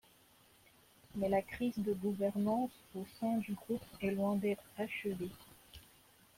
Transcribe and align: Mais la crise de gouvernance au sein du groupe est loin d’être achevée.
Mais 1.13 1.29
la 1.29 1.43
crise 1.43 1.77
de 1.77 1.93
gouvernance 1.93 2.71
au 2.95 3.05
sein 3.19 3.37
du 3.37 3.53
groupe 3.53 3.85
est 4.01 4.09
loin 4.09 4.35
d’être 4.35 4.65
achevée. 4.79 5.29